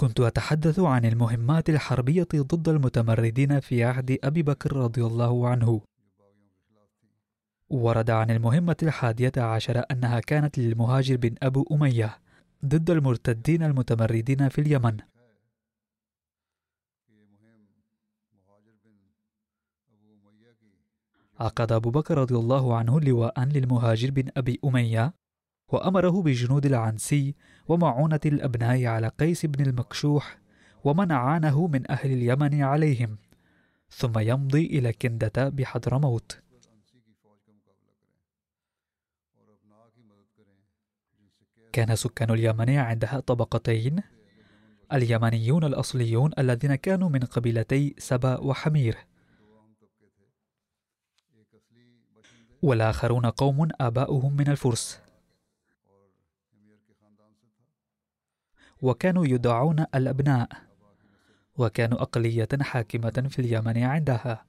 [0.00, 5.80] كنت أتحدث عن المهمات الحربية ضد المتمردين في عهد أبي بكر رضي الله عنه.
[7.70, 12.18] ورد عن المهمة الحادية عشر أنها كانت للمهاجر بن أبو أمية
[12.64, 14.96] ضد المرتدين المتمردين في اليمن.
[21.40, 25.19] عقد أبو بكر رضي الله عنه لواء للمهاجر بن أبي أمية
[25.72, 27.34] وأمره بجنود العنسي
[27.68, 30.38] ومعونة الأبناء على قيس بن المكشوح
[30.84, 33.18] ومن أعانه من أهل اليمن عليهم
[33.90, 36.40] ثم يمضي إلى كندة بحضرموت.
[41.72, 44.02] كان سكان اليمن عندها طبقتين
[44.92, 48.98] اليمنيون الأصليون الذين كانوا من قبيلتي سبأ وحمير
[52.62, 55.09] والآخرون قوم آباؤهم من الفرس.
[58.82, 60.48] وكانوا يدعون الأبناء
[61.58, 64.46] وكانوا أقلية حاكمة في اليمن عندها.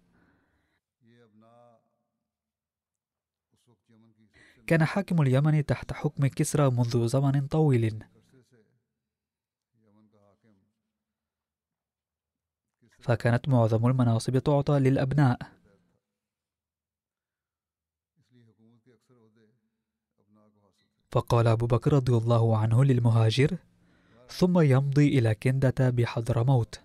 [4.68, 8.04] كان حاكم اليمن تحت حكم كسرى منذ زمن طويل.
[13.00, 15.62] فكانت معظم المناصب تعطى للأبناء.
[21.12, 23.58] فقال أبو بكر رضي الله عنه للمهاجر
[24.32, 26.82] ثم يمضي إلى كندة بحضرموت.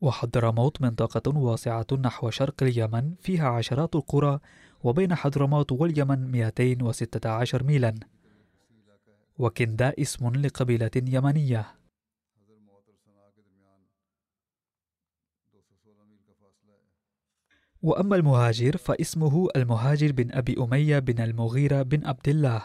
[0.00, 4.40] وحضرموت منطقة واسعة نحو شرق اليمن فيها عشرات القرى
[4.84, 7.94] وبين حضرموت واليمن 216 ميلا.
[9.38, 11.79] وكندا اسم لقبيلة يمنية.
[17.82, 22.62] وأما المهاجر فاسمه المهاجر بن أبي أمية بن المغيرة بن عبد الله.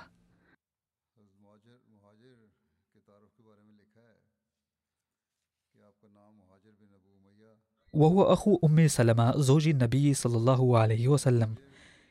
[7.94, 11.56] وهو أخو أم سلمة زوج النبي صلى الله عليه وسلم.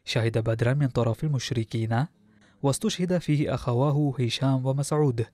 [0.04, 2.06] شهد بدرا من طرف المشركين
[2.62, 5.26] واستشهد فيه أخواه هشام ومسعود.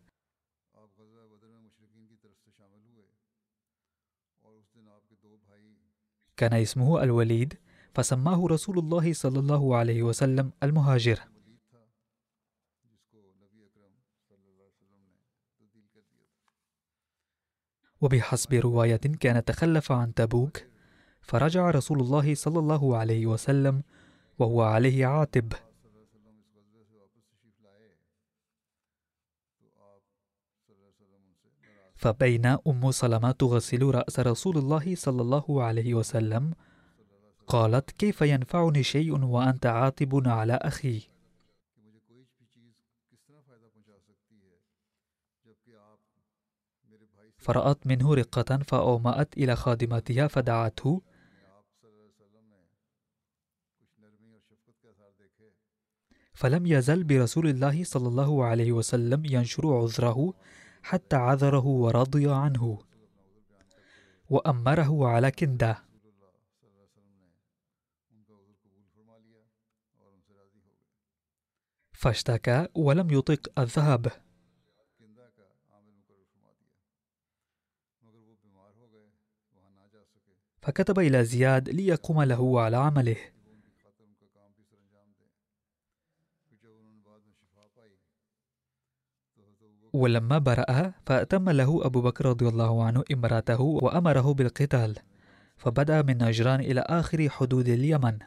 [6.41, 7.55] كان اسمه الوليد
[7.95, 11.21] فسماه رسول الله صلى الله عليه وسلم المهاجر.
[18.01, 20.57] وبحسب رواية كان تخلف عن تبوك
[21.21, 23.83] فرجع رسول الله صلى الله عليه وسلم
[24.39, 25.53] وهو عليه عاتب.
[32.01, 36.55] فبين أم سلمة تغسل رأس رسول الله صلى الله عليه وسلم.
[37.47, 41.03] قالت كيف ينفعني شيء وأنت عاتب على أخي؟
[47.39, 51.03] فرأت منه رقة فأومأت إلى خادمتها فدعته.
[56.33, 60.35] فلم يزل برسول الله صلى الله عليه وسلم ينشر عذره.
[60.83, 62.79] حتى عذره ورضي عنه.
[64.31, 65.91] وأمره على كنده
[71.93, 74.13] فاشتكى ولم يطق الذهب
[80.63, 83.17] فكتب إلى زياد ليقوم له على عمله.
[89.93, 94.99] ولما برأ فأتم له أبو بكر رضي الله عنه إمرأته وأمره بالقتال
[95.57, 98.19] فبدأ من نجران إلى آخر حدود اليمن.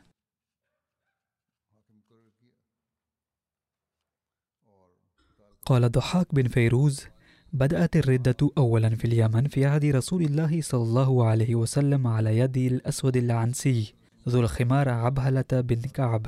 [5.65, 7.07] قال ضحاك بن فيروز
[7.53, 12.57] بدأت الردة أولا في اليمن في عهد رسول الله صلى الله عليه وسلم على يد
[12.57, 13.93] الأسود العنسي
[14.29, 16.25] ذو الخمار عبهلة بن كعب.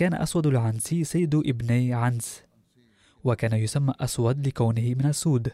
[0.00, 2.42] كان أسود العنسي سيد ابني عنس
[3.24, 5.52] وكان يسمى أسود لكونه من السود.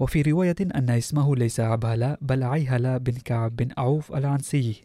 [0.00, 4.84] وفي رواية أن اسمه ليس عبهلة بل عيهلة بن كعب بن عوف العنسي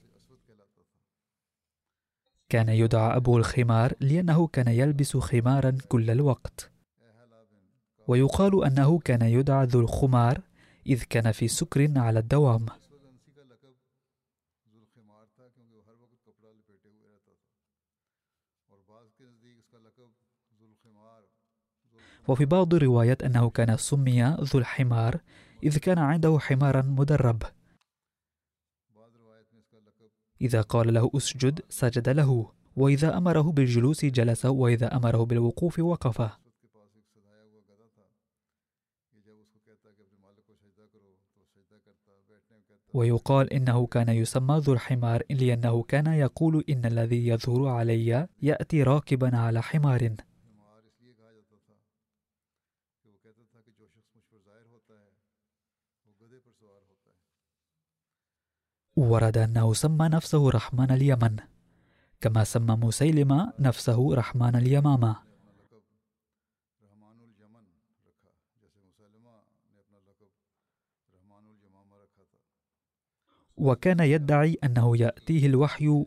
[2.50, 6.72] كان يدعى أبو الخمار لأنه كان يلبس خمارا كل الوقت.
[8.08, 10.42] ويقال أنه كان يدعى ذو الخمار
[10.88, 12.66] إذ كان في سكر على الدوام.
[22.30, 25.22] وفي بعض الروايات أنه كان سمي ذو الحمار
[25.64, 27.44] إذ كان عنده حمارا مدرب.
[30.42, 36.32] إذا قال له أسجد سجد له وإذا أمره بالجلوس جلس وإذا أمره بالوقوف وقف.
[42.94, 49.38] ويقال إنه كان يسمى ذو الحمار لأنه كان يقول إن الذي يظهر علي يأتي راكبا
[49.38, 50.16] على حمار.
[59.00, 61.36] ورد أنه سمى نفسه رحمن اليمن.
[62.22, 65.16] كما سمى مسيلمة نفسه رحمن اليمامة.
[73.58, 76.06] وكان يدعي أنه يأتيه الوحي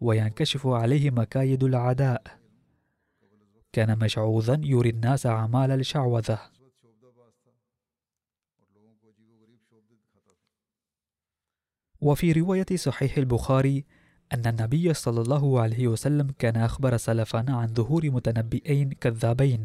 [0.00, 2.22] وينكشف عليه مكايد العداء.
[3.72, 6.53] كان مشعوذا يري الناس أعمال الشعوذة.
[12.04, 13.84] وفي رواية صحيح البخاري
[14.34, 19.64] أن النبي صلى الله عليه وسلم كان أخبر سلفا عن ظهور متنبئين كذابين.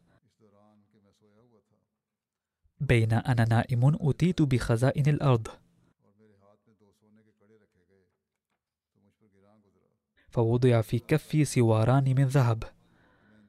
[2.81, 5.47] بين أنا نائم أتيت بخزائن الأرض.
[10.29, 12.63] فوضع في كفي سواران من ذهب.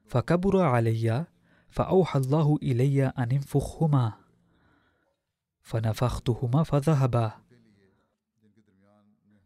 [0.07, 1.25] فكبر علي
[1.69, 4.13] فأوحى الله إلي أن انفخهما.
[5.61, 7.31] فنفختهما فذهبا.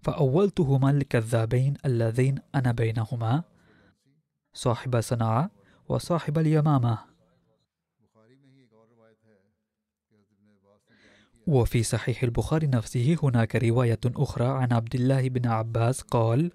[0.02, 3.44] فأولتهما الكذابين اللذين أنا بينهما.
[4.54, 5.52] صاحب صنعاء
[5.90, 7.17] وصاحب اليمامة.
[11.48, 16.52] وفي صحيح البخاري نفسه هناك رواية أخرى عن عبد الله بن عباس قال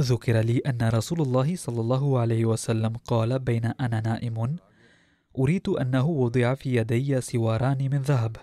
[0.00, 4.56] ذكر لي أن رسول الله صلى الله عليه وسلم قال بين أنا نائم
[5.38, 8.36] أريد أنه وضع في يدي سواران من ذهب.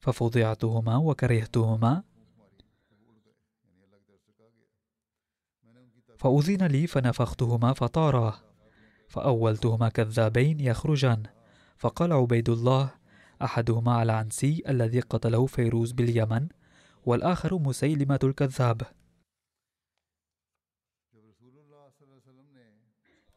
[0.00, 2.02] ففضعتهما وكرهتهما.
[6.18, 8.53] فأذن لي فنفختهما فطارا.
[9.08, 11.22] فأولتهما كذابين يخرجان.
[11.76, 12.90] فقال عبيد الله
[13.42, 16.48] أحدهما على عنسي الذي قتله فيروز باليمن
[17.06, 18.82] والآخر مسيلمة الكذاب.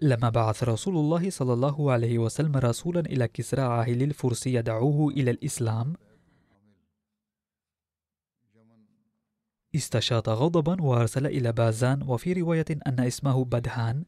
[0.02, 5.32] لما بعث رسول الله صلى الله عليه وسلم رسولا إلى كسرى عاهل الفرس يدعوه إلى
[5.32, 5.94] الإسلام
[9.76, 14.06] استشاط غضبا وأرسل إلى بازان وفي رواية أن اسمه بدهان.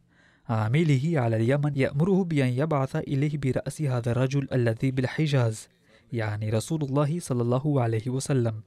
[0.50, 5.68] عامله على اليمن يأمره بأن يبعث إليه برأس هذا الرجل الذي بالحجاز
[6.13, 8.62] يعني رسول الله صلى الله عليه وسلم.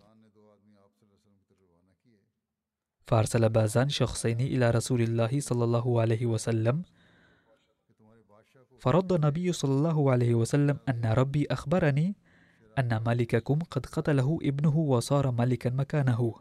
[3.06, 6.82] فأرسل بازان شخصين إلى رسول الله صلى الله عليه وسلم.
[8.78, 12.16] فرد النبي صلى الله عليه وسلم أن ربي أخبرني
[12.78, 16.34] أن ملككم قد قتله ابنه وصار ملكا مكانه.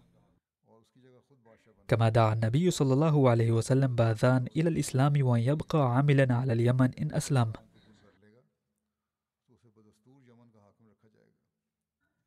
[1.91, 6.93] كما دعا النبي صلى الله عليه وسلم باذان إلى الإسلام وأن يبقى عاملا على اليمن
[6.93, 7.51] إن أسلم.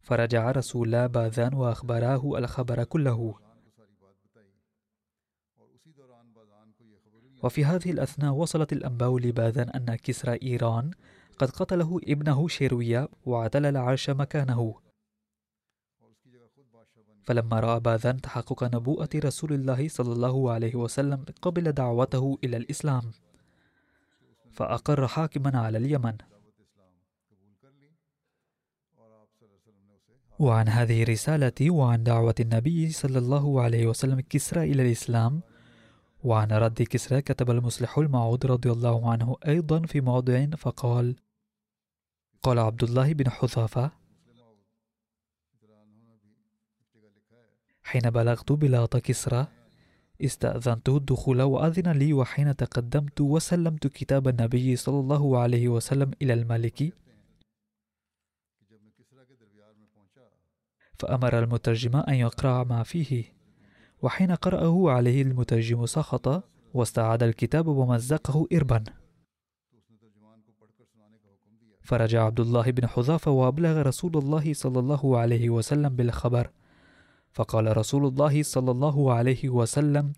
[0.00, 3.35] فرجع رسول الله باذان وأخبراه الخبر كله.
[7.42, 10.90] وفي هذه الأثناء وصلت الأنباء لباذان أن كسرى إيران
[11.38, 14.83] قد قتله ابنه شيرويا وعتل العرش مكانه.
[17.26, 23.02] فلما رأى باذان تحقق نبوءة رسول الله صلى الله عليه وسلم قبل دعوته إلى الإسلام
[24.52, 26.16] فأقر حاكما على اليمن.
[30.38, 35.43] وعن هذه رسالتي وعن دعوة النبي صلى الله عليه وسلم كسرى إلى الإسلام
[36.25, 41.16] وعن رد كسرى كتب المصلح المعود رضي الله عنه أيضا في موضع فقال
[42.43, 43.90] قال عبد الله بن حذافة
[47.84, 49.46] حين بلغت بلاط كسرى
[50.24, 56.92] استأذنته الدخول وأذن لي وحين تقدمت وسلمت كتاب النبي صلى الله عليه وسلم إلى الملك.
[60.98, 63.24] فأمر المترجم أن يقرأ ما فيه.
[64.02, 68.84] وحين قرأه عليه المترجم سخط واستعاد الكتاب ومزقه إربا.
[71.82, 76.50] فرجع عبد الله بن حذافة وأبلغ رسول الله صلى الله عليه وسلم بالخبر.
[77.34, 80.12] فقال رسول الله صلى الله عليه وسلم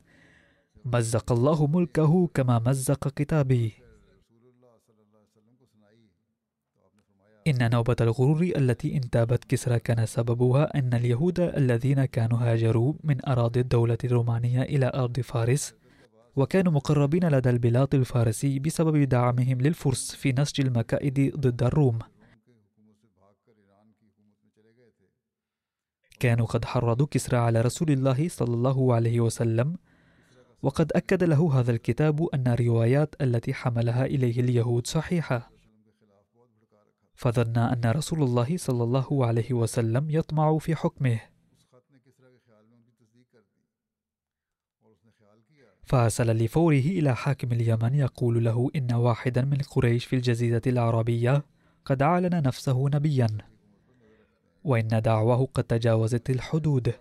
[0.85, 3.73] مزق الله ملكه كما مزق كتابي
[7.46, 13.61] إن نوبة الغرور التي انتابت كسرى كان سببها أن اليهود الذين كانوا هاجروا من أراضي
[13.61, 15.75] الدولة الرومانية إلى أرض فارس
[16.37, 21.99] وكانوا مقربين لدى البلاط الفارسي بسبب دعمهم للفرس في نسج المكائد ضد الروم.
[26.20, 29.76] كانوا قد حرضوا كسرى على رسول الله صلى الله عليه وسلم.
[30.62, 35.50] وقد أكد له هذا الكتاب أن الروايات التي حملها إليه اليهود صحيحة.
[37.14, 41.20] فظن أن رسول الله صلى الله عليه وسلم يطمع في حكمه.
[45.87, 51.44] فأرسل لفوره إلى حاكم اليمن يقول له إن واحدا من قريش في الجزيرة العربية
[51.85, 53.56] قد أعلن نفسه نبيا.
[54.66, 56.94] وإن دعواه قد تجاوزت الحدود.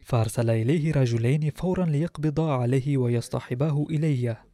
[0.00, 4.44] فأرسل إليه رجلين فورا ليقبضا عليه ويصطحباه إليه.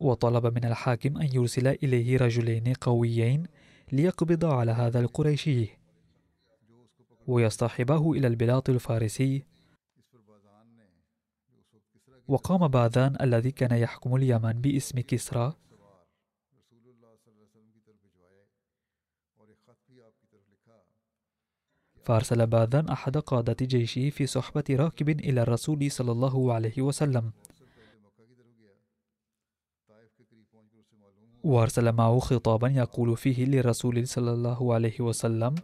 [0.00, 3.46] وطلب من الحاكم أن يرسل إليه رجلين قويين
[3.92, 5.68] ليقبضا على هذا القريشي.
[7.26, 9.44] ويصطحبه إلى البلاط الفارسي
[12.28, 15.52] وقام باذان الذي كان يحكم اليمن باسم كسرى.
[22.04, 27.32] فأرسل باذان أحد قادة جيشه في صحبة راكب إلى الرسول صلى الله عليه وسلم.
[31.44, 35.54] وأرسل معه خطابا يقول فيه للرسول صلى الله عليه وسلم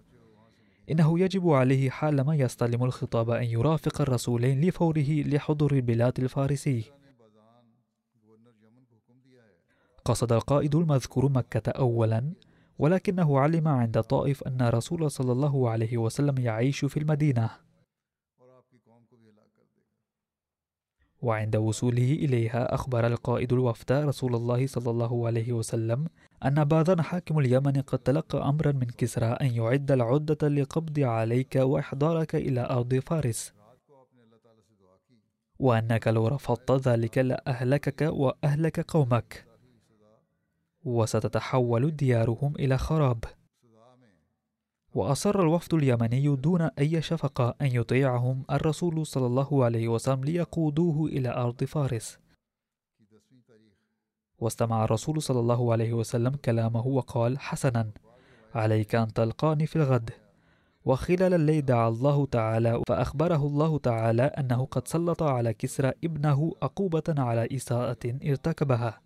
[0.91, 6.85] إنه يجب عليه حالما يستلم الخطاب أن يرافق الرسولين لفوره لحضور البلاد الفارسي
[10.05, 12.33] قصد القائد المذكور مكة أولا
[12.79, 17.51] ولكنه علم عند طائف أن رسول صلى الله عليه وسلم يعيش في المدينة.
[21.23, 26.07] وعند وصوله إليها أخبر القائد الوفد رسول الله صلى الله عليه وسلم
[26.45, 32.35] أن باذن حاكم اليمن قد تلقى أمرا من كسرى أن يعد العدة لقبض عليك وإحضارك
[32.35, 33.53] إلى أرض فارس
[35.59, 39.47] وأنك لو رفضت ذلك لأهلكك وأهلك قومك
[40.85, 43.25] وستتحول ديارهم إلى خراب.
[44.95, 51.29] وأصر الوفد اليمني دون أي شفقة أن يطيعهم الرسول صلى الله عليه وسلم ليقودوه إلى
[51.29, 52.19] أرض فارس.
[54.39, 57.91] واستمع الرسول صلى الله عليه وسلم كلامه وقال حسنا
[58.55, 60.11] عليك أن تلقاني في الغد.
[60.85, 67.03] وخلال الليل دعا الله تعالى فأخبره الله تعالى أنه قد سلط على كسرى ابنه عقوبة
[67.09, 69.01] على إساءة ارتكبها.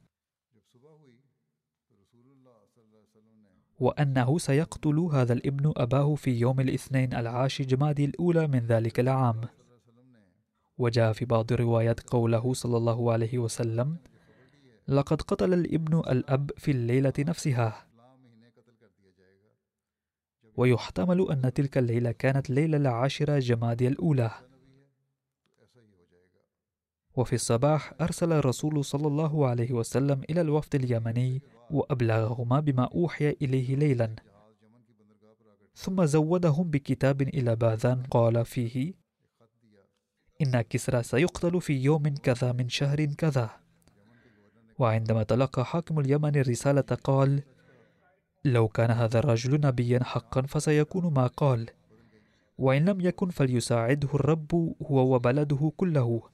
[3.81, 9.41] وأنه سيقتل هذا الابن أباه في يوم الاثنين العاشر جمادي الأولى من ذلك العام.
[10.79, 13.97] وجاء في بعض الروايات قوله صلى الله عليه وسلم
[14.89, 17.87] لقد قتل الابن الأب في الليلة نفسها.
[20.57, 24.31] ويحتمل أن تلك الليلة كانت ليلة العاشرة جمادي الأولى.
[27.17, 33.77] وفي الصباح أرسل الرسول صلى الله عليه وسلم إلى الوفد اليمني وأبلغهما بما أوحي إليه
[33.77, 34.17] ليلا.
[35.75, 38.95] ثم زودهم بكتاب إلى باذان قال فيه
[40.43, 43.51] إن كسرى سيقتل في يوم كذا من شهر كذا.
[44.79, 47.43] وعندما تلقى حاكم اليمن الرسالة قال
[48.45, 51.71] لو كان هذا الرجل نبيا حقا فسيكون ما قال.
[52.59, 56.34] وإن لم يكن فليساعده الرب هو وبلده كله.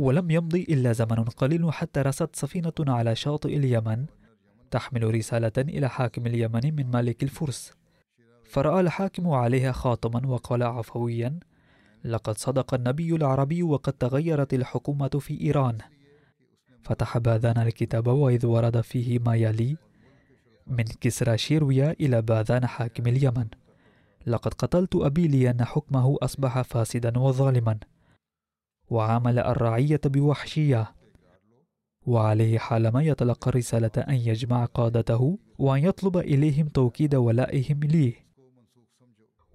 [0.00, 4.06] ولم يمضي إلا زمن قليل حتى رست سفينة على شاطئ اليمن
[4.70, 7.72] تحمل رسالة إلى حاكم اليمن من ملك الفرس.
[8.44, 11.38] فرأى الحاكم عليها خاتما وقال عفويا
[12.04, 15.78] لقد صدق النبي العربي وقد تغيرت الحكومة في إيران.
[16.82, 19.76] فتح باذان الكتاب وإذ ورد فيه ما يلي
[20.66, 23.46] من كسرى شيرويا إلى باذان حاكم اليمن.
[24.26, 27.78] لقد قتلت أبي لأن حكمه أصبح فاسدا وظالما.
[28.90, 30.94] وعامل الرعية بوحشية.
[32.06, 38.14] وعليه حالما يتلقى الرسالة أن يجمع قادته وأن يطلب إليهم توكيد ولائهم ليه.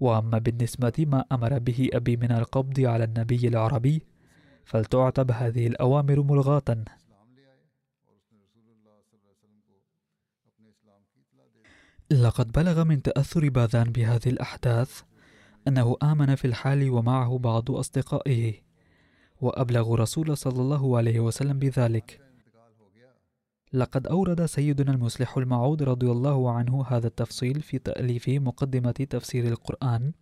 [0.00, 4.02] وأما بالنسبة ما أمر به أبي من القبض على النبي العربي
[4.64, 6.84] فلتعتب هذه الأوامر ملغاة.
[12.10, 15.02] لقد بلغ من تأثر باذان بهذه الأحداث
[15.68, 18.65] أنه آمن في الحال ومعه بعض أصدقائه.
[19.40, 22.20] وأبلغ رسول صلى الله عليه وسلم بذلك.
[23.72, 30.12] لقد أورد سيدنا المصلح المعود رضي الله عنه هذا التفصيل في تأليف مقدمة تفسير القرآن.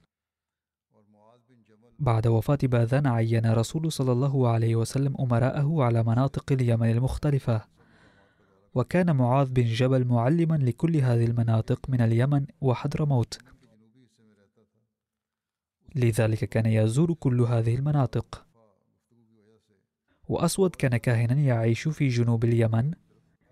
[1.99, 7.65] بعد وفاة باذان عين رسول صلى الله عليه وسلم أمراءه على مناطق اليمن المختلفة.
[8.75, 13.39] وكان معاذ بن جبل معلما لكل هذه المناطق من اليمن وحضرموت
[15.95, 18.47] لذلك كان يزور كل هذه المناطق.
[20.29, 22.91] وأسود كان كاهنا يعيش في جنوب اليمن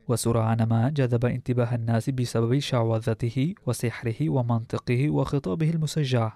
[0.09, 6.33] وسرعان ما جذب انتباه الناس بسبب شعوذته وسحره ومنطقه وخطابه المسجع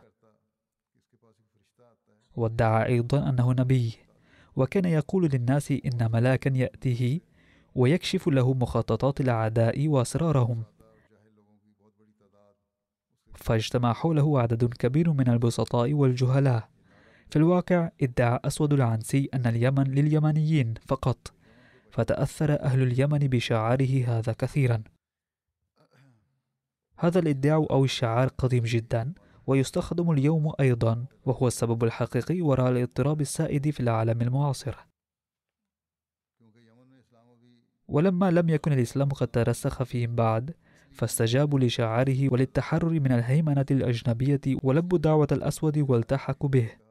[2.37, 3.92] وادعى أيضا أنه نبي
[4.57, 7.20] وكان يقول للناس إن ملاكا يأتيه
[7.75, 10.62] ويكشف له مخططات الأعداء وأسرارهم.
[13.35, 16.68] فاجتمع حوله عدد كبير من البسطاء والجهلاء.
[17.31, 21.33] في الواقع إدعى أسود العنسي أن اليمن لليمنيين فقط
[21.91, 24.83] فتأثر أهل اليمن بشعاره هذا كثيرا.
[26.99, 29.12] هذا الإدعاء أو الشعار قديم جدا
[29.47, 34.77] ويستخدم اليوم أيضا وهو السبب الحقيقي وراء الاضطراب السائد في العالم المعاصر.
[37.89, 40.55] ولما لم يكن الإسلام قد ترسخ فيهم بعد
[40.93, 46.86] فاستجابوا لشعاره وللتحرر من الهيمنة الأجنبية ولبوا دعوة الأسود والتحقوا به.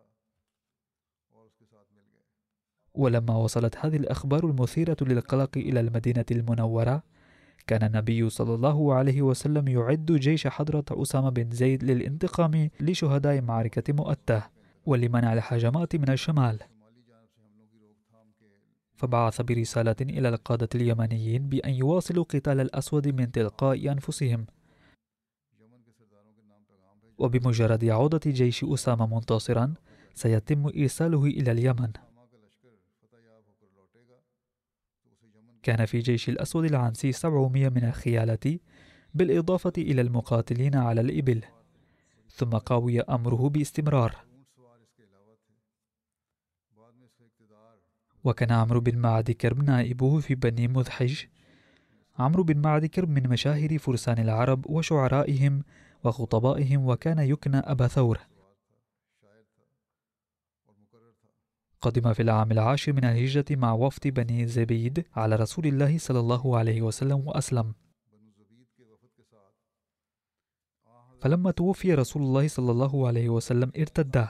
[2.96, 7.04] ولما وصلت هذه الأخبار المثيرة للقلق إلى المدينة المنورة
[7.68, 13.94] كان النبي صلى الله عليه وسلم يعد جيش حضرة أسامة بن زيد للانتقام لشهداء معركة
[13.94, 14.44] مؤتة
[14.86, 16.60] ولمنع الهجمات من الشمال.
[18.96, 24.46] فبعث برسالة إلى القادة اليمنيين بأن يواصلوا قتال الأسود من تلقاء أنفسهم.
[27.18, 29.74] وبمجرد عودة جيش أسامة منتصرا
[30.14, 31.92] سيتم إرساله إلى اليمن.
[35.66, 38.60] كان في جيش الأسود العنسي 700 من الخيالة
[39.14, 41.42] بالإضافة إلى المقاتلين على الإبل
[42.30, 44.16] ثم قاوي أمره باستمرار.
[48.24, 51.24] وكان عمرو بن معد كرب نائبه في بني مذحج.
[52.20, 55.64] عمرو بن معد كرب من مشاهير فرسان العرب وشعرائهم
[56.04, 58.20] وخطبائهم وكان يكنى أبا ثور.
[61.86, 66.58] قدم في العام العاشر من الهجرة مع وفد بني زبيد على رسول الله صلى الله
[66.58, 67.74] عليه وسلم وأسلم.
[71.22, 74.28] فلما توفي رسول الله صلى الله عليه وسلم ارتد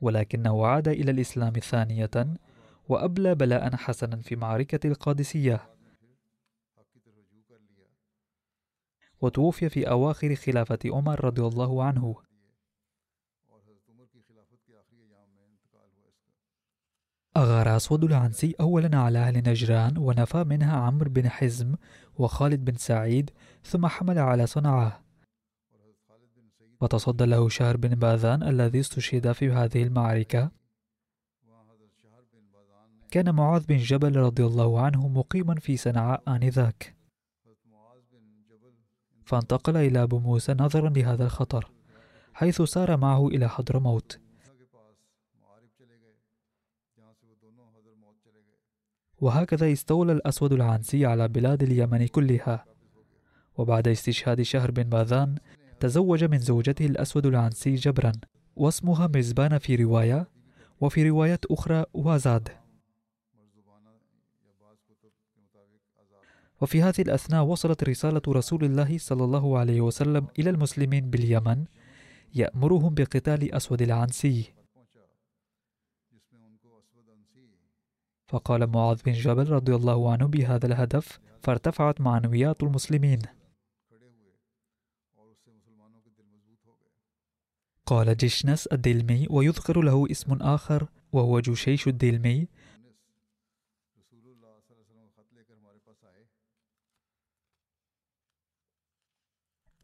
[0.00, 2.10] ولكنه عاد إلى الإسلام ثانية
[2.88, 5.74] وأبلى بلاء حسنا في معركة القادسية.
[9.20, 12.27] وتوفي في أواخر خلافة عمر رضي الله عنه.
[17.78, 21.74] أغار أسود العنسي أولا على أهل نجران ونفى منها عمرو بن حزم
[22.18, 23.30] وخالد بن سعيد
[23.64, 25.02] ثم حمل على صنعاء
[26.80, 30.50] وتصدى له شهر بن باذان الذي استشهد في هذه المعركة.
[33.10, 36.96] كان معاذ بن جبل رضي الله عنه مقيما في صنعاء آنذاك.
[39.24, 41.70] فانتقل إلى أبو موسى نظرا لهذا الخطر
[42.34, 44.27] حيث سار معه إلى حضرموت.
[49.20, 52.64] وهكذا استولى الأسود العنسي على بلاد اليمن كلها.
[53.56, 55.34] وبعد استشهاد شهر بن باذان
[55.80, 58.12] تزوج من زوجته الأسود العنسي جبرا
[58.56, 60.28] واسمها مزبان في رواية
[60.80, 62.48] وفي رواية أخرى وازاد.
[66.60, 71.64] وفي هذه الأثناء وصلت رسالة رسول الله صلى الله عليه وسلم إلى المسلمين باليمن
[72.34, 74.57] يأمرهم بقتال أسود العنسي
[78.28, 83.22] فقال معاذ بن جبل رضي الله عنه بهذا الهدف فارتفعت معنويات المسلمين.
[87.86, 92.48] قال جشنس الدلمي ويذكر له اسم آخر وهو جوشيش الدلمي.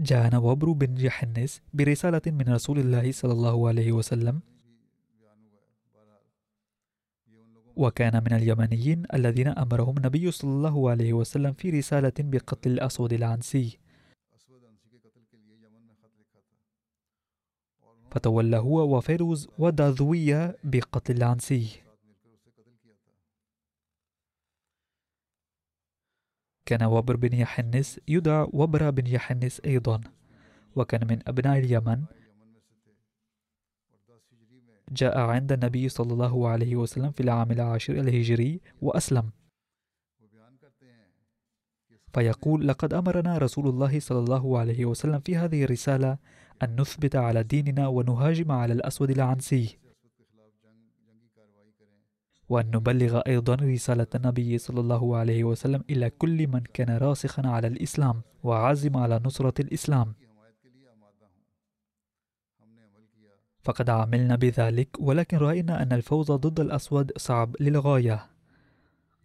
[0.00, 4.53] جاءنا وبر بن يحنس برسالة من رسول الله صلى الله عليه وسلم.
[7.76, 13.78] وكان من اليمنيين الذين أمرهم النبي صلى الله عليه وسلم في رسالة بقتل الأسود العنسي.
[18.10, 21.84] فتولى هو وفيروز وداذوية بقتل العنسي.
[26.66, 30.00] كان وبر بن يحنس يدعى وبر بن يحنس أيضا
[30.76, 32.04] وكان من أبناء اليمن
[34.94, 39.30] جاء عند النبي صلى الله عليه وسلم في العام العاشر الهجري وأسلم.
[42.14, 46.18] فيقول لقد أمرنا رسول الله صلى الله عليه وسلم في هذه الرسالة
[46.62, 49.78] أن نثبت على ديننا ونهاجم على الأسود العنسي
[52.48, 57.66] وأن نبلغ أيضا رسالة النبي صلى الله عليه وسلم إلى كل من كان راسخا على
[57.66, 60.14] الإسلام وعازم على نصرة الإسلام.
[63.64, 68.26] فقد عملنا بذلك ولكن رأينا أن الفوز ضد الأسود صعب للغاية.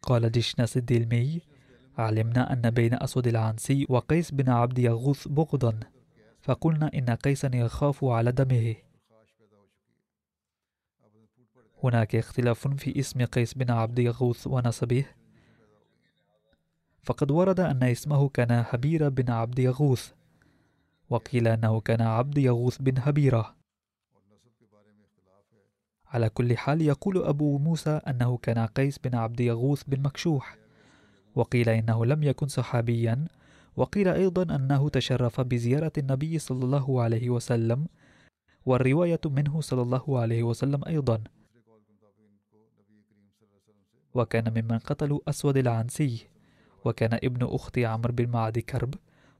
[0.01, 1.41] قال دشناس الدلمي
[1.97, 5.79] علمنا أن بين أسود العنسي وقيس بن عبد يغوث بغضا
[6.41, 8.75] فقلنا إن قيسا يخاف على دمه.
[11.83, 15.05] هناك اختلاف في اسم قيس بن عبد يغوث ونسبه.
[17.03, 20.11] فقد ورد أن اسمه كان هبيرة بن عبد يغوث
[21.09, 23.58] وقيل أنه كان عبد يغوث بن هبيرة.
[26.09, 30.57] على كل حال يقول أبو موسى أنه كان قيس بن عبد يغوث بن مكشوح
[31.35, 33.25] وقيل إنه لم يكن صحابيا
[33.75, 37.87] وقيل أيضا أنه تشرف بزيارة النبي صلى الله عليه وسلم
[38.65, 41.23] والرواية منه صلى الله عليه وسلم أيضا.
[44.13, 46.27] وكان ممن قتلوا أسود العنسي
[46.85, 48.93] وكان ابن أخت عمرو بن معد كرب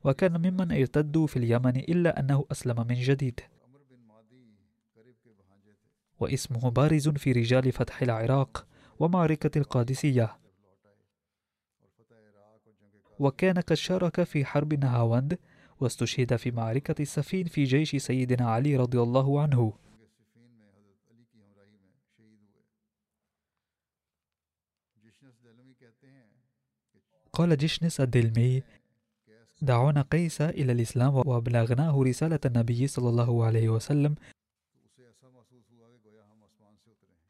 [0.04, 3.40] وكان ممن ارتدوا في اليمن إلا أنه أسلم من جديد.
[6.20, 8.68] واسمه بارز في رجال فتح العراق
[9.00, 10.38] ومعركة القادسية.
[13.20, 15.38] وكان قد شارك في حرب نهاوند
[15.80, 19.74] واستشهد في معركة السفين في جيش سيدنا علي رضي الله عنه.
[27.34, 28.64] قال جشنس الدلمي
[29.62, 34.16] دعونا قيس إلى الإسلام وأبلغناه رسالة النبي صلى الله عليه وسلم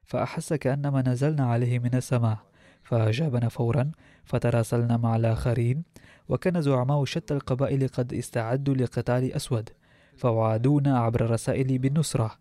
[0.10, 2.38] فأحس كأنما نزلنا عليه من السماء.
[2.84, 3.91] فأجابنا فورا
[4.24, 5.84] فتراسلنا مع الآخرين
[6.30, 9.69] وكان زعماء شتى القبائل قد استعدوا لقتال أسود
[10.17, 12.39] فوعدونا عبر الرسائل بالنصرة.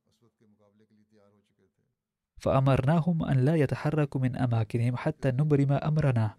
[2.41, 6.35] فأمرناهم أن لا يتحركوا من أماكنهم حتى نبرم أمرنا.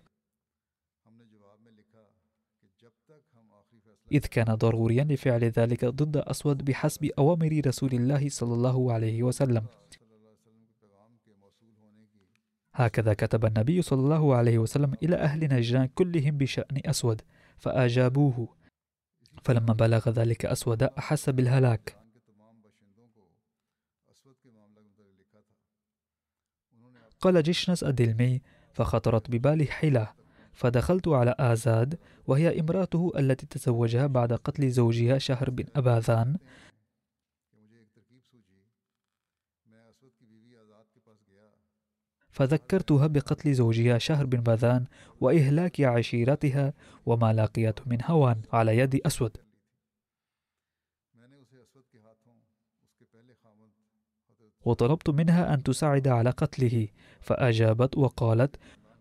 [4.11, 9.65] إذ كان ضروريا لفعل ذلك ضد أسود بحسب أوامر رسول الله صلى الله عليه وسلم.
[12.79, 17.21] هكذا كتب النبي صلى الله عليه وسلم إلى أهل نجران كلهم بشأن أسود
[17.57, 18.55] فأجابوه.
[19.43, 21.95] فلما بلغ ذلك أسود أحس بالهلاك.
[27.21, 28.41] قال جشنس الدلمي
[28.73, 30.13] فخطرت ببالي حيلة.
[30.53, 36.37] فدخلت على آزاد وهي امرأته التي تزوجها بعد قتل زوجها شهر بن أباذان.
[42.39, 44.85] فذكرتها بقتل زوجها شهر بن باذان
[45.21, 46.73] وإهلاك عشيرتها
[47.05, 49.37] وما لاقيته من هوان على يد أسود.
[54.65, 56.87] وطلبت منها أن تساعد على قتله
[57.21, 58.55] فأجابت وقالت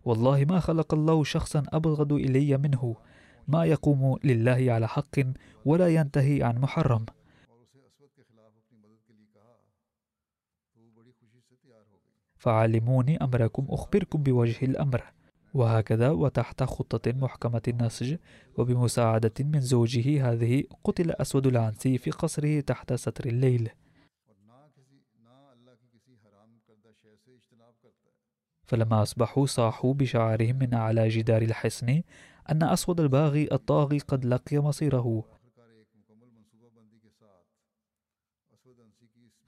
[0.04, 2.96] والله ما خلق الله شخصا أبغض إلي منه
[3.48, 5.16] ما يقوم لله على حق
[5.64, 7.06] ولا ينتهي عن محرم.
[12.48, 15.02] فعلموني أمركم أخبركم بوجه الأمر.
[15.54, 18.16] وهكذا وتحت خطة محكمة النسج
[18.58, 23.70] وبمساعدة من زوجه هذه قتل أسود العنسي في قصره تحت ستر الليل.
[28.66, 32.02] فلما أصبحوا صاحوا بشعرهم من أعلى جدار الحصن
[32.50, 35.24] أن أسود الباغي الطاغي قد لقي مصيره.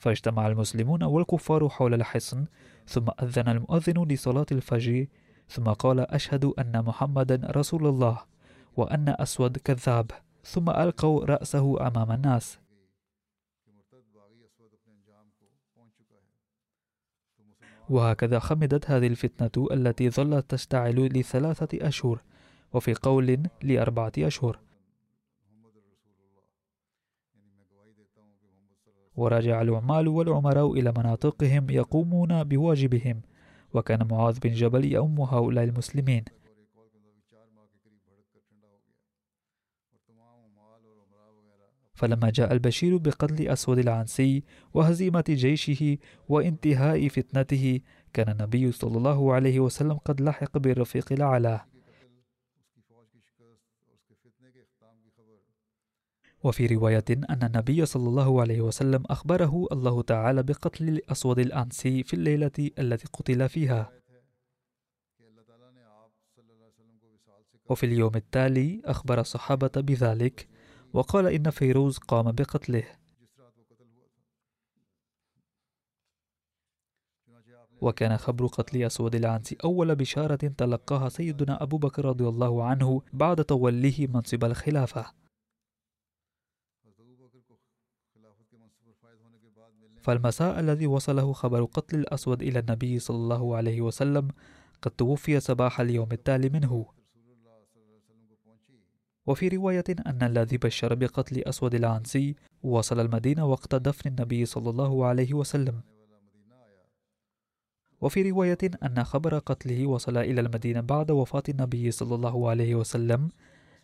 [0.01, 2.47] فاجتمع المسلمون والكفار حول الحصن
[2.91, 5.07] ثم أذن المؤذن لصلاة الفجر
[5.49, 8.19] ثم قال أشهد أن محمدا رسول الله
[8.77, 10.11] وأن أسود كذاب
[10.45, 12.59] ثم ألقوا رأسه أمام الناس.
[17.89, 22.23] وهكذا خمدت هذه الفتنة التي ظلت تشتعل لثلاثة أشهر
[22.73, 24.59] وفي قول لأربعة أشهر.
[29.17, 33.21] ورجع العمال والعمراء إلى مناطقهم يقومون بواجبهم.
[33.75, 36.25] وكان معاذ بن جبل يؤم هؤلاء المسلمين.
[42.01, 44.45] فلما جاء البشير بقتل أسود العنسي
[44.75, 47.81] وهزيمة جيشه وانتهاء فتنته
[48.13, 51.70] كان النبي صلى الله عليه وسلم قد لحق بالرفيق لعلاه
[56.43, 62.15] وفي رواية أن النبي صلى الله عليه وسلم أخبره الله تعالى بقتل الأسود الأنسي في
[62.15, 63.93] الليلة التي قتل فيها.
[67.71, 70.49] وفي اليوم التالي أخبر الصحابة بذلك
[70.93, 72.85] وقال إن فيروز قام بقتله.
[77.81, 83.45] وكان خبر قتل أسود العنسي أول بشارة تلقاها سيدنا أبو بكر رضي الله عنه بعد
[83.45, 85.21] توليه منصب الخلافة.
[90.01, 94.29] فالمساء الذي وصله خبر قتل الأسود إلى النبي صلى الله عليه وسلم
[94.83, 96.87] قد توفي صباح اليوم التالي منه.
[99.27, 105.07] وفي رواية أن الذي بشر بقتل أسود العنسي وصل المدينة وقت دفن النبي صلى الله
[105.07, 105.81] عليه وسلم.
[108.01, 113.29] وفي رواية أن خبر قتله وصل إلى المدينة بعد وفاة النبي صلى الله عليه وسلم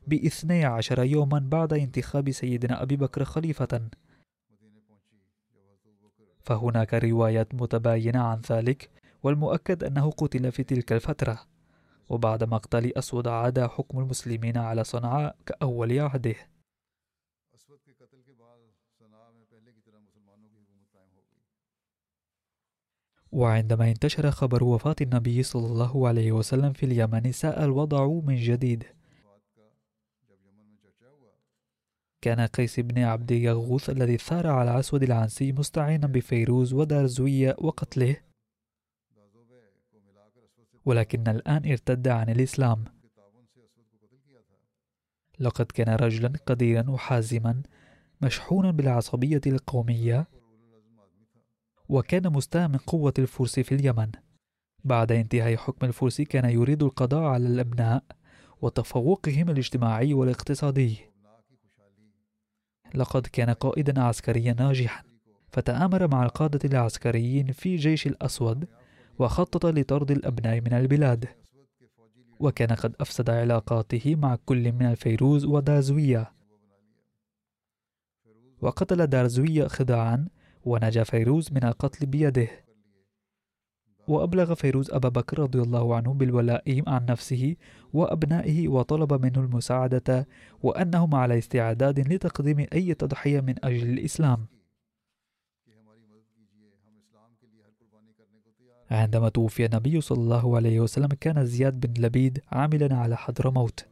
[0.06, 3.80] بإثني عشر يوما بعد انتخاب سيدنا أبي بكر خليفة.
[6.46, 8.90] فهناك روايات متباينة عن ذلك
[9.22, 11.40] والمؤكد أنه قتل في تلك الفترة.
[12.08, 16.34] وبعد مقتل أسود عاد حكم المسلمين على صنعاء كأول عهده.
[23.32, 28.95] وعندما انتشر خبر وفاة النبي صلى الله عليه وسلم في اليمن ساء الوضع من جديد.
[32.26, 38.16] كان قيس بن عبد يغوث الذي ثار على الأسود العنسي مستعينا بفيروز ودارزوية وقتله.
[40.84, 42.84] ولكن الآن ارتد عن الإسلام.
[45.38, 47.62] لقد كان رجلا قديرا وحازما
[48.22, 50.26] مشحونا بالعصبية القومية
[51.88, 54.10] وكان مستاء من قوة الفرس في اليمن.
[54.84, 58.04] بعد انتهاء حكم الفرس كان يريد القضاء على الأبناء
[58.62, 61.15] وتفوقهم الاجتماعي والاقتصادي.
[62.96, 65.04] لقد كان قائدا عسكريا ناجحا
[65.48, 68.68] فتآمر مع القادة العسكريين في جيش الأسود
[69.18, 71.28] وخطط لطرد الأبناء من البلاد.
[72.40, 76.32] وكان قد أفسد علاقاته مع كل من الفيروز ودارزوية.
[78.60, 80.28] وقتل دارزوية خداعا
[80.64, 82.48] ونجا فيروز من القتل بيده.
[84.08, 87.56] وأبلغ فيروز أبا بكر رضي الله عنه بالولاء عن نفسه
[87.92, 90.28] وأبنائه وطلب منه المساعدة
[90.62, 94.46] وأنهم على استعداد لتقديم أي تضحية من أجل الإسلام.
[98.90, 103.86] عندما توفي النبي صلى الله عليه وسلم كان زياد بن لبيد عاملا على حضرموت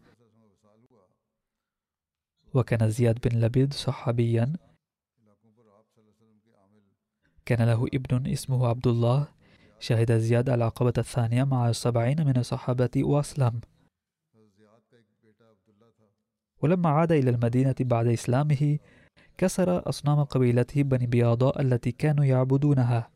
[2.54, 4.52] وكان زياد بن لبيد صحابيا.
[7.46, 9.28] كان له ابن اسمه عبد الله.
[9.78, 13.60] شهد زياد العقبة الثانية مع السبعين من الصحابة وأسلم.
[16.62, 18.78] ولما عاد إلى المدينة بعد إسلامه
[19.38, 23.10] كسر أصنام قبيلته بني بياضاء التي كانوا يعبدونها.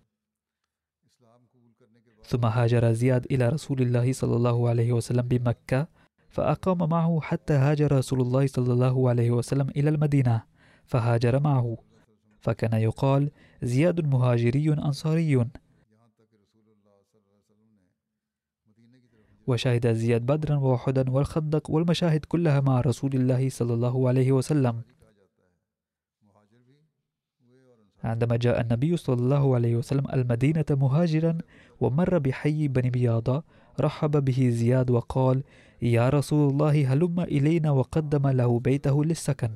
[2.25, 5.89] ثم هاجر زياد إلى رسول الله صلى الله عليه وسلم بمكة
[6.29, 10.43] فأقام معه حتى هاجر رسول الله صلى الله عليه وسلم إلى المدينة
[10.85, 11.77] فهاجر معه.
[12.41, 13.31] فكان يقال
[13.63, 15.45] زياد مهاجري أنصاري.
[19.49, 24.83] وشهد زياد بدرا وأحدا والخندق والمشاهد كلها مع رسول الله صلى الله عليه وسلم.
[28.05, 31.39] عندما جاء النبي صلى الله عليه وسلم المدينة مهاجرا
[31.81, 33.43] ومر بحي بني بياضة
[33.81, 35.43] رحب به زياد وقال
[35.83, 39.51] يا رسول الله هلم إلينا وقدم له بيته للسكن.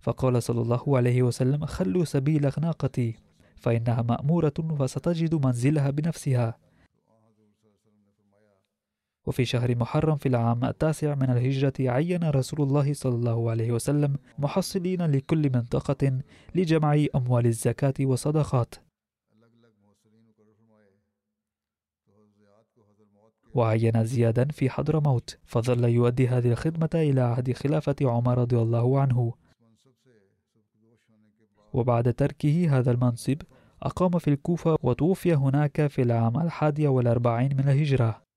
[0.00, 3.16] فقال صلى الله عليه وسلم خلوا سبيل ناقتي
[3.56, 6.67] فإنها مأمورة وستجد منزلها بنفسها.
[9.28, 14.16] وفي شهر محرم في العام التاسع من الهجرة عين رسول الله صلى الله عليه وسلم
[14.38, 16.20] محصلين لكل منطقة
[16.54, 18.74] لجمع أموال الزكاة والصدقات
[23.54, 29.32] وعين زيادا في حضرموت فظل يؤدي هذه الخدمة إلى عهد خلافة عمر رضي الله عنه.
[31.72, 33.42] وبعد تركه هذا المنصب
[33.82, 38.27] أقام في الكوفة وتوفي هناك في العام الحادي والأربعين من الهجرة.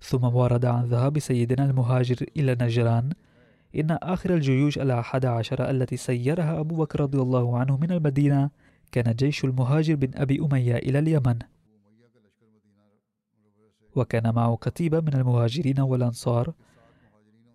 [0.00, 3.10] ثم ورد عن ذهاب سيدنا المهاجر إلى نجران
[3.76, 8.50] إن آخر الجيوش الأحد عشر التي سيرها أبو بكر رضي الله عنه من المدينة
[8.92, 11.38] كان جيش المهاجر بن أبي أمية إلى اليمن.
[13.96, 16.52] وكان معه كتيبة من المهاجرين والأنصار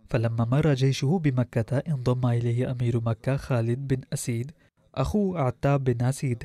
[0.10, 4.52] فلما مر جيشه بمكة انضم إليه أمير مكة خالد بن أسيد
[4.96, 6.44] أخو عتاب بن أسيد.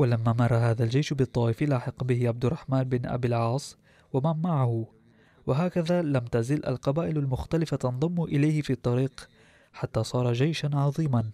[0.00, 3.76] ولما مر هذا الجيش بالطائف لاحق به عبد الرحمن بن أبي العاص
[4.12, 4.86] ومن معه.
[5.46, 9.28] وهكذا لم تزل القبائل المختلفة تنضم إليه في الطريق
[9.72, 11.30] حتى صار جيشا عظيما.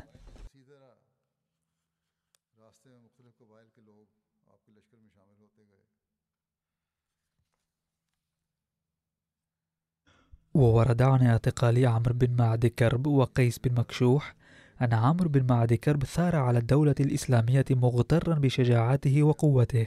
[10.54, 14.34] وورد عن اعتقال عمرو بن معد كرب وقيس بن مكشوح
[14.82, 19.86] أن عمرو بن معد كرب ثار على الدولة الإسلامية مغترا بشجاعته وقوته.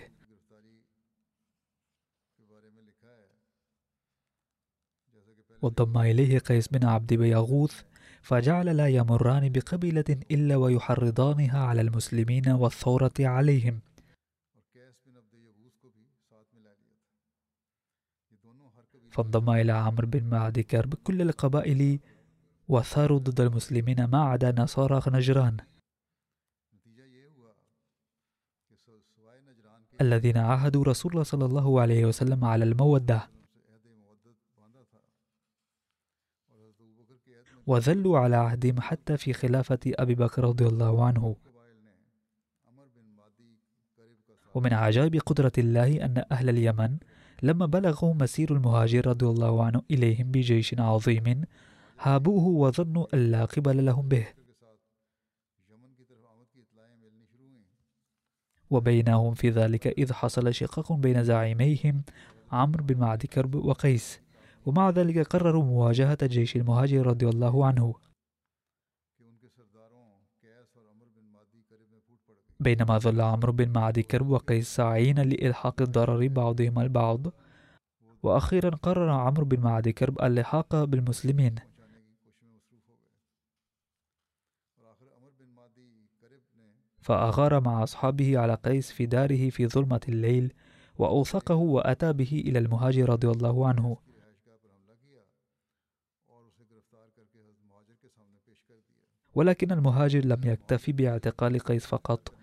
[5.62, 7.82] وانضم إليه قيس بن عبد بيغوث
[8.22, 13.80] فجعل لا يمران بقبيلة إلا ويحرضانها على المسلمين والثورة عليهم.
[19.12, 22.00] فانضم إلى عمرو بن معد كرب كل القبائل
[22.70, 25.58] وثاروا ضد المسلمين ما عدا نصارى نجران.
[30.02, 33.30] الذين عاهدوا رسول الله صلى الله عليه وسلم على المودة.
[37.68, 41.36] وذلوا على عهدهم حتى في خلافة أبي بكر رضي الله عنه.
[44.56, 46.98] ومن عجائب قدرة الله أن أهل اليمن
[47.44, 51.46] لما بلغوا مسير المهاجر رضي الله عنه إليهم بجيش عظيم
[52.02, 54.28] هابوه وظنوا أن لا قبل لهم به.
[58.70, 62.04] وبينهم في ذلك إذ حصل شقاق بين زعيميهم
[62.52, 64.22] عمرو بن معد كرب وقيس.
[64.66, 67.96] ومع ذلك قرروا مواجهة جيش المهاجر رضي الله عنه.
[72.60, 77.28] بينما ظل عمرو بن معد كرب وقيس ساعين لإلحاق الضرر بعضهما البعض.
[78.24, 81.69] وأخيرا قرر عمرو بن معد كرب اللحاق بالمسلمين.
[87.02, 90.54] فأغار مع أصحابه على قيس في داره في ظلمة الليل
[90.98, 93.98] وأوثقه وأتى به إلى المهاجر رضي الله عنه.
[99.36, 102.34] ولكن المهاجر لم يكتفي باعتقال قيس فقط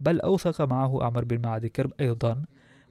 [0.00, 2.44] بل أوثق معه عمر بن معد كرب أيضا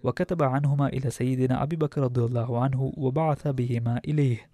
[0.04, 4.53] وكتب عنهما إلى سيدنا أبي بكر رضي الله عنه وبعث بهما إليه.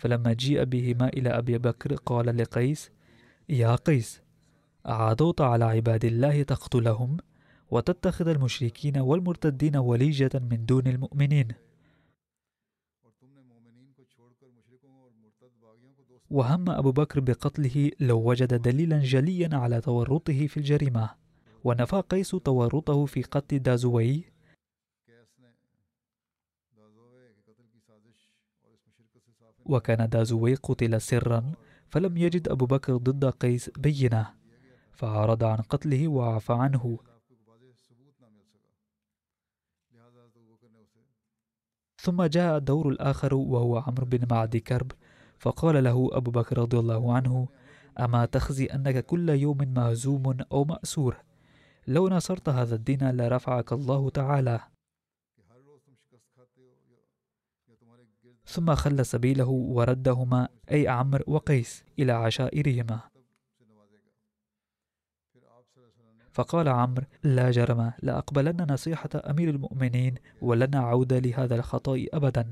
[0.00, 2.90] فلما جيء بهما إلى أبي بكر قال لقيس
[3.48, 4.22] يا قيس
[4.86, 7.16] أعادوت على عباد الله تقتلهم
[7.70, 11.48] وتتخذ المشركين والمرتدين وليجة من دون المؤمنين.
[16.30, 21.10] وهم أبو بكر بقتله لو وجد دليلا جليا على تورطه في الجريمة.
[21.64, 24.24] ونفى قيس تورطه في قتل دازوي
[29.70, 31.52] وكان دازوي قتل سرا
[31.88, 34.30] فلم يجد أبو بكر ضد قيس بينة
[34.92, 36.98] فعرض عن قتله وعفى عنه.
[42.00, 44.92] ثم جاء الدور الآخر وهو عمرو بن معد كرب
[45.38, 47.48] فقال له أبو بكر رضي الله عنه
[48.00, 51.16] أما تخزي أنك كل يوم مهزوم أو مأسور؟
[51.86, 54.60] لو نصرت هذا الدين لرفعك الله تعالى.
[58.50, 63.00] ثم خلى سبيله وردهما أي عمرو وقيس إلى عشائرهما.
[66.32, 72.50] فقال عمرو لا جرم لأقبلن نصيحة أمير المؤمنين ولن أعود لهذا الخطأ أبدا.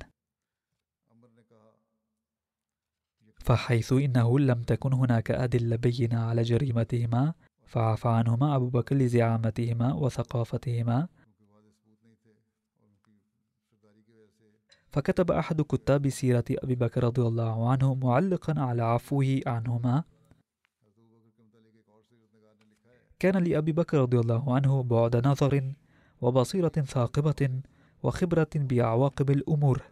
[3.38, 7.34] فحيث إنه لم تكن هناك أدلة بينة على جريمتهما
[7.66, 11.08] فعفى عنهما أبو بكر لزعامتهما وثقافتهما
[14.90, 20.04] فكتب أحد كتاب سيرة أبي بكر رضي الله عنه معلقا على عفوه عنهما.
[23.18, 25.72] كان لأبي بكر رضي الله عنه بعد نظر
[26.20, 27.60] وبصيرة ثاقبة
[28.02, 29.82] وخبرة بعواقب الأمور.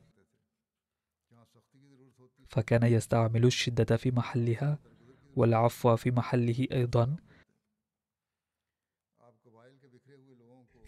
[2.48, 4.78] فكان يستعمل الشدة في محلها
[5.36, 7.16] والعفو في محله أيضا.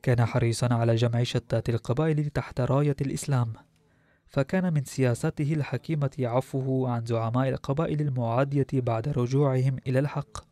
[0.02, 3.67] كان حريصا على جمع شتات القبائل تحت راية الإسلام.
[4.28, 10.48] فكان من سياسته الحكيمة عفوه عن زعماء القبائل المعادية بعد رجوعهم إلى الحق.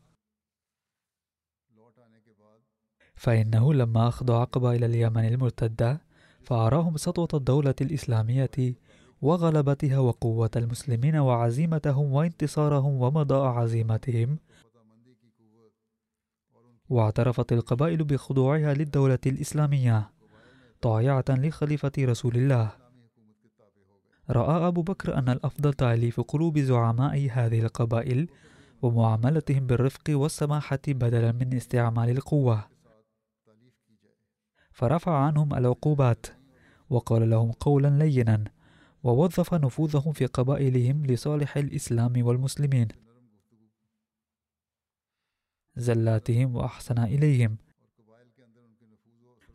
[3.14, 6.01] فإنه لما أخضع قبائل اليمن المرتدة
[6.43, 8.74] فأراهم سطوة الدولة الإسلامية
[9.22, 14.39] وغلبتها وقوة المسلمين وعزيمتهم وانتصارهم ومضاء عزيمتهم.
[16.89, 20.11] واعترفت القبائل بخضوعها للدولة الإسلامية
[20.81, 22.86] طايعة لخليفة رسول الله.
[24.31, 28.29] رأى أبو بكر أن الأفضل تأليف قلوب زعماء هذه القبائل
[28.83, 32.64] ومعاملتهم بالرفق والسماحة بدلا من استعمال القوة.
[34.72, 36.27] فرفع عنهم العقوبات
[36.91, 38.45] وقال لهم قولا لينا
[39.03, 42.89] ووظف نفوذهم في قبائلهم لصالح الإسلام والمسلمين.
[45.77, 47.57] زلاتهم وأحسن إليهم.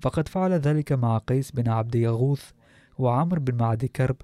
[0.02, 2.52] فقد فعل ذلك مع قيس بن عبد يغوث
[2.98, 4.16] وعمر بن معد كرب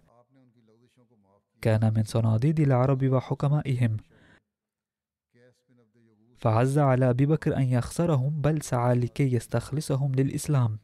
[1.62, 3.98] كان من صناديد العرب وحكمائهم.
[6.38, 10.80] فعز على أبي بكر أن يخسرهم بل سعى لكي يستخلصهم للإسلام.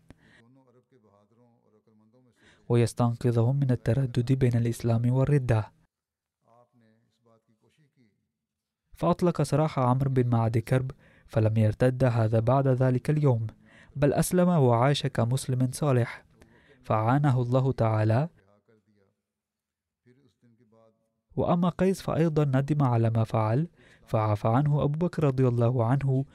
[2.69, 5.71] ويستنقذهم من التردد بين الإسلام والردة.
[8.95, 10.91] فأطلق سراح عمرو بن معد كرب
[11.27, 13.47] فلم يرتد هذا بعد ذلك اليوم
[13.95, 16.23] بل أسلم وعاش كمسلم صالح.
[16.83, 18.29] فعانه الله تعالى
[21.35, 23.67] وأما قيس فأيضا ندم على ما فعل
[24.05, 26.25] فعفى عنه أبو بكر رضي الله عنه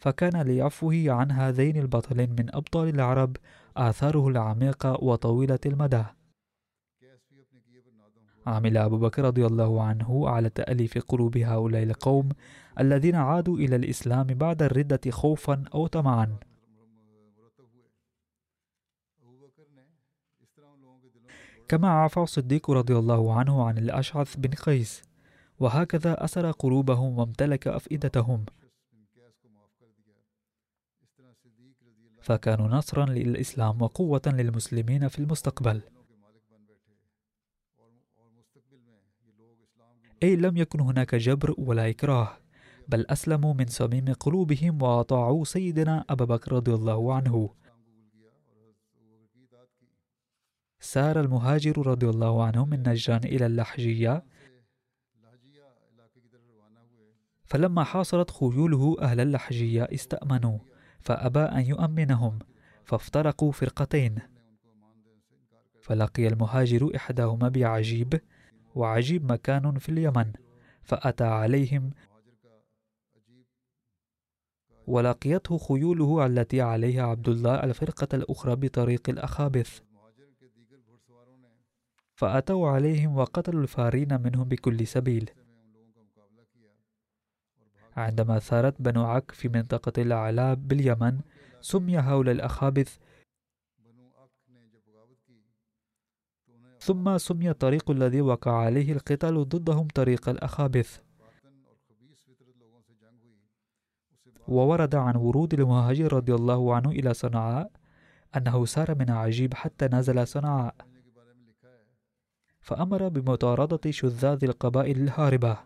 [0.00, 3.36] فكان لعفوه عن هذين البطلين من أبطال العرب
[3.76, 6.04] آثاره العميقة وطويلة المدى.
[8.46, 12.28] عمل أبو بكر رضي الله عنه على تأليف قلوب هؤلاء القوم
[12.80, 16.36] الذين عادوا إلى الإسلام بعد الردة خوفا أو طمعا.
[21.72, 25.02] كما عفى الصديق رضي الله عنه عن الأشعث بن قيس
[25.60, 28.44] وهكذا أسر قلوبهم وامتلك أفئدتهم.
[32.20, 35.82] فكانوا نصرا للإسلام وقوة للمسلمين في المستقبل.
[40.22, 42.36] أي لم يكن هناك جبر ولا إكراه
[42.88, 47.61] بل أسلموا من صميم قلوبهم وأطاعوا سيدنا أبا بكر رضي الله عنه.
[50.82, 54.24] سار المهاجر رضي الله عنه من نجران إلى اللحجية.
[57.44, 60.58] فلما حاصرت خيوله أهل اللحجية استأمنوا
[61.00, 62.38] فأبى أن يؤمنهم
[62.84, 64.18] فافترقوا فرقتين.
[65.82, 68.20] فلقي المهاجر إحداهما بعجيب
[68.74, 70.32] وعجيب مكان في اليمن
[70.82, 71.90] فأتى عليهم.
[74.86, 79.91] ولقيته خيوله التي عليها عبد الله الفرقة الأخرى بطريق الأخابث.
[82.22, 85.30] فأتوا عليهم وقتلوا الفارين منهم بكل سبيل.
[87.96, 91.20] عندما ثارت بنو عك في منطقة الأعلاب باليمن
[91.60, 92.98] سمي هؤلاء الأخابث
[96.78, 101.00] ثم سمي الطريق الذي وقع عليه القتال ضدهم طريق الأخابث.
[104.48, 107.70] وورد عن ورود المهاجر رضي الله عنه إلى صنعاء
[108.36, 110.91] أنه سار من عجيب حتى نزل صنعاء.
[112.62, 115.58] فأمر بمطاردة شذاذ القبائل الهاربة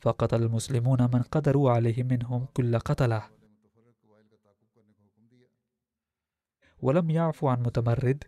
[0.00, 3.22] فقتل المسلمون من قدروا عليه منهم كل قتلة.
[6.82, 8.24] ولم يعفوا عن متمرد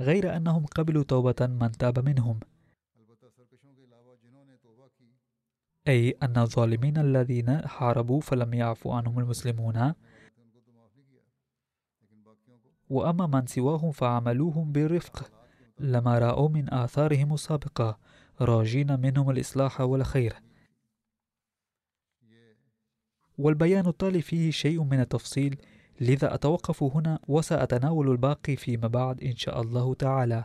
[0.00, 2.40] غير أنهم قبلوا توبة من تاب منهم.
[5.88, 9.94] أي أن الظالمين الذين حاربوا فلم يعفوا عنهم المسلمون
[12.90, 15.30] وأما من سواهم فعملوهم برفق.
[15.78, 17.98] لما رأوا من آثارهم السابقة
[18.40, 20.34] راجين منهم الإصلاح والخير.
[23.38, 25.56] والبيان التالي فيه شيء من التفصيل
[26.00, 30.44] لذا أتوقف هنا وسأتناول الباقي فيما بعد إن شاء الله تعالى.